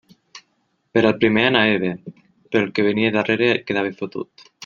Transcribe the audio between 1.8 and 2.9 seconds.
bé, però el que